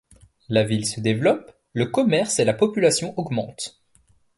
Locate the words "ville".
0.63-0.87